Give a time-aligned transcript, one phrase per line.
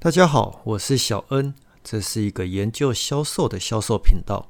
[0.00, 4.48] 大家好，我是小恩，这是一个研究销售的销售频道。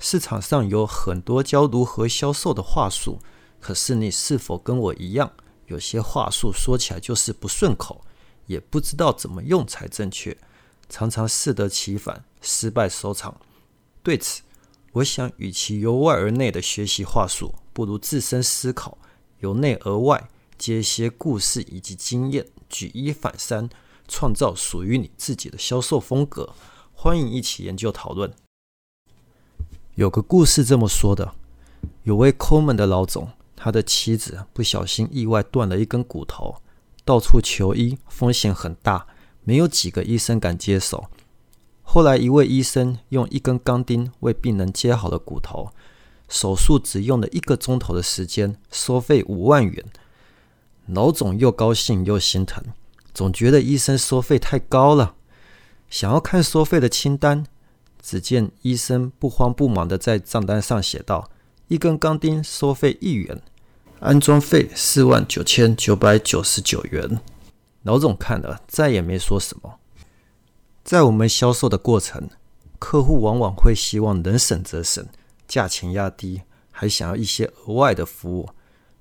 [0.00, 3.20] 市场上有很多教如何销售的话术，
[3.60, 5.32] 可是你是否跟我一样，
[5.66, 8.04] 有些话术说起来就是不顺口，
[8.46, 10.36] 也不知道怎么用才正确，
[10.88, 13.40] 常常适得其反，失败收场。
[14.02, 14.42] 对此，
[14.94, 18.98] 我想，与其由外而内的学习话术，不如自身思考，
[19.38, 20.28] 由内而外，
[20.58, 23.70] 接一些故事以及经验，举一反三，
[24.08, 26.54] 创造属于你自己的销售风格。
[26.92, 28.32] 欢迎一起研究讨论。
[29.94, 31.34] 有个故事这么说的：
[32.02, 36.56] 有位抠门的老总，他的妻子不小心意外断了一根骨头，
[37.04, 39.06] 到处求医，风险很大，
[39.44, 41.06] 没有几个医生敢接手。
[41.82, 45.70] 后来，一位医生用一根钢钉为病人接好了骨头，
[46.28, 49.84] 手术只用了一个钟头的时间，收费五万元。
[50.86, 52.62] 老总又高兴又心疼，
[53.18, 55.16] 总觉得医生收费太高了，
[55.90, 57.44] 想要看收费的清单。
[58.00, 61.28] 只见医生不慌不忙地在账单上写道
[61.66, 63.42] ：“一根钢钉收费一元，
[63.98, 67.18] 安装费四万九千九百九十九元。”
[67.82, 69.80] 老总看了，再也没说什么。
[70.84, 72.30] 在我们销售的过程，
[72.78, 75.04] 客户往往会希望能省则省，
[75.48, 78.50] 价钱压低，还想要一些额外的服务。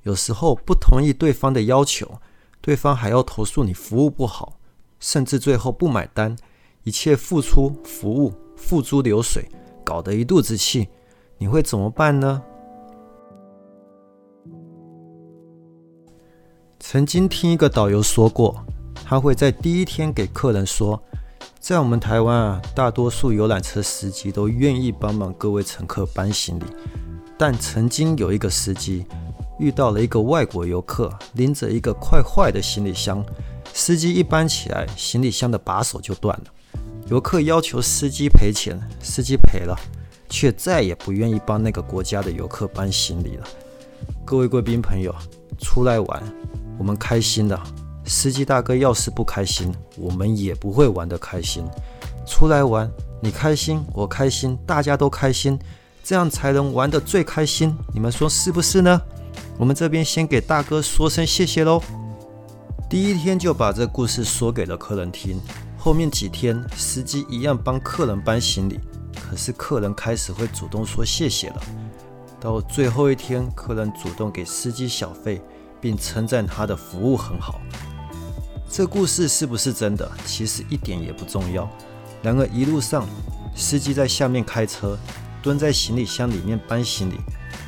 [0.01, 2.19] 有时候不同意对方的要求，
[2.67, 4.59] 对方还要投诉你服务不好，
[4.99, 6.35] 甚至最后不买单，
[6.83, 9.49] 一切付出服务付诸流水，
[9.85, 10.89] 搞得一肚子气。
[11.37, 12.43] 你会怎么办呢？
[16.77, 18.61] 曾经听一个导游说过，
[18.95, 21.01] 他会在第一天给客人说。
[21.61, 26.65] 在我们台湾啊，大多数游览车司机都愿意帮忙各位乘客搬行李，
[27.37, 29.05] 但曾经有一个司机
[29.59, 33.23] 遇到了一个外国游客拎着一个快坏的行李箱，
[33.73, 36.45] 司机一搬起来，行李箱的把手就断了。
[37.09, 39.75] 游客要求司机赔钱，司机赔了，
[40.29, 43.47] 却再也不愿意帮那个国家的游客搬行李了。
[44.25, 45.13] 各位贵宾朋友，
[45.57, 46.23] 出来玩，
[46.77, 47.59] 我们开心的。
[48.05, 51.65] 司机大哥要是不开心，我们也不会玩得开心。
[52.25, 52.89] 出来玩，
[53.21, 55.57] 你开心，我开心，大家都开心，
[56.03, 57.75] 这样才能玩得最开心。
[57.93, 59.01] 你们说是不是呢？
[59.57, 61.81] 我们这边先给大哥说声谢谢喽。
[62.89, 65.41] 第一天就把这故事说给了客人听，
[65.77, 68.79] 后面几天司机一样帮客人搬行李，
[69.29, 71.61] 可是客人开始会主动说谢谢了。
[72.39, 75.41] 到最后一天，客人主动给司机小费，
[75.81, 77.59] 并称赞他的服务很好。
[78.69, 80.09] 这故事是不是真的？
[80.25, 81.69] 其实一点也不重要。
[82.21, 83.07] 然而一路上，
[83.55, 84.97] 司机在下面开车，
[85.41, 87.15] 蹲在行李箱里面搬行李，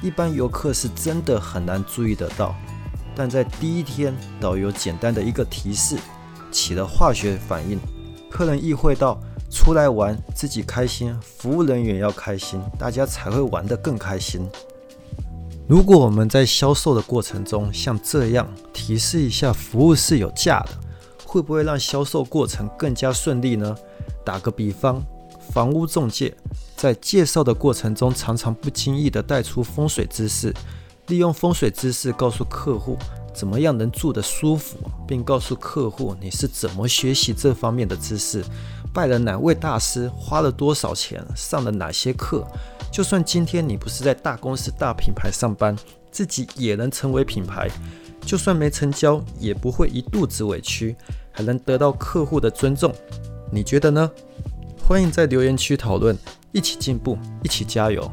[0.01, 2.55] 一般游客是真的很难注意得到。
[3.15, 5.97] 但在第一天，导游简单的一个提示，
[6.51, 7.79] 起了化学反应。
[8.29, 9.19] 客人意会到，
[9.51, 14.47] 出来玩自己开心，服务人员要开心，大家才会玩得更开心。
[15.67, 20.69] 如果我们在销售的过程中像这样提示一下，服务是有价的。
[21.25, 23.75] 会不会让销售过程更加顺利呢？
[24.25, 24.99] 打个比方，
[25.51, 26.35] 房屋中介
[26.79, 30.53] 在介绍的过程中，常常不经意地带出风水知识，
[31.07, 32.97] 利用风水知识告诉客户
[33.35, 38.41] 怎么样能住得舒服，并告诉客户你是怎么学习这方面的知识，
[38.93, 42.47] 拜了哪位大师，花了多少钱，上了哪些课。
[42.89, 45.77] 就算今天你不是在大公司、大品牌上班，
[46.09, 47.69] 自己也能成为品牌。
[48.21, 50.95] 就算没成交，也不会一肚子委屈，
[51.33, 52.95] 还能得到客户的尊重。
[53.51, 54.09] 你觉得呢？
[54.89, 56.17] 欢迎在留言区讨论，
[56.51, 58.11] 一起进步，一起加油。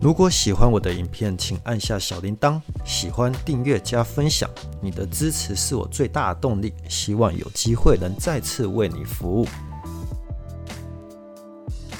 [0.00, 4.48] 如果喜欢我的影片，请按下小铃铛，喜欢订阅加分享。
[4.80, 6.72] 你的支持是我最大的动力。
[6.88, 9.46] 希望有机会能再次为你服务。